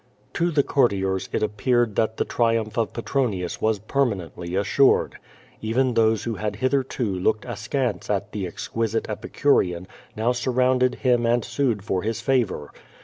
To 0.33 0.49
the 0.49 0.63
courtiers 0.63 1.29
it 1.31 1.43
appeared 1.43 1.95
that 1.95 2.17
the 2.17 2.25
triumph 2.25 2.75
of 2.75 2.91
Petronius 2.91 3.61
was 3.61 3.79
]>ermanently 3.81 4.59
assured. 4.59 5.19
Even 5.61 5.93
those 5.93 6.23
who 6.23 6.33
had 6.33 6.55
hitherto 6.55 7.03
looked 7.13 7.45
askance 7.45 8.09
at 8.09 8.31
the 8.31 8.47
exquisite 8.47 9.07
epicurean 9.07 9.85
now 10.17 10.31
surrounded 10.31 10.93
QUO 10.93 10.95
r 10.95 10.97
A 10.97 11.01
/)//?. 11.01 11.01
ctgi 11.01 11.03
him 11.19 11.25
and 11.27 11.45
sued 11.45 11.83
for 11.83 12.01
his 12.01 12.19
favor. 12.19 12.71